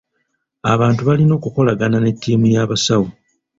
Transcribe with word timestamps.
Abantu 0.73 1.01
balina 1.07 1.33
okukolagana 1.39 1.97
ne 2.01 2.11
ttiimu 2.15 2.45
y'abasawo. 2.55 3.07